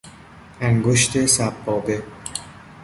انگشت 0.61 1.25
سبابه 1.25 2.03